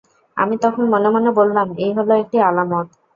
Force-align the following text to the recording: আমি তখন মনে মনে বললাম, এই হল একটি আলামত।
আমি 0.37 0.55
তখন 0.63 0.83
মনে 0.93 1.09
মনে 1.09 1.29
বললাম, 1.39 1.67
এই 1.77 1.91
হল 1.97 2.09
একটি 2.21 2.37
আলামত। 2.41 2.87